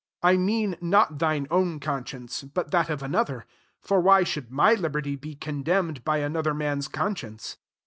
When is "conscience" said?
1.79-2.43, 6.87-7.57